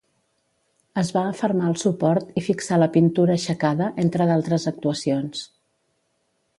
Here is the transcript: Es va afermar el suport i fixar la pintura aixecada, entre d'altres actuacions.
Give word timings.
Es 1.01 1.11
va 1.17 1.23
afermar 1.33 1.67
el 1.73 1.77
suport 1.83 2.33
i 2.41 2.45
fixar 2.47 2.81
la 2.85 2.89
pintura 2.97 3.37
aixecada, 3.39 3.93
entre 4.07 4.31
d'altres 4.33 4.69
actuacions. 4.75 5.49